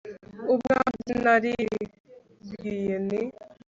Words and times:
ubwanjye 0.53 1.11
naribwiye 1.23 2.95
nti 3.07 3.21